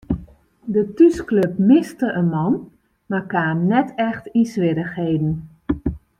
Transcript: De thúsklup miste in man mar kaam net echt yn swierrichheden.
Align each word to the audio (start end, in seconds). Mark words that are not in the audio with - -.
De 0.75 0.83
thúsklup 0.95 1.53
miste 1.69 2.07
in 2.21 2.27
man 2.33 2.53
mar 3.09 3.25
kaam 3.31 3.59
net 3.71 3.89
echt 4.07 4.25
yn 4.39 4.47
swierrichheden. 4.53 5.33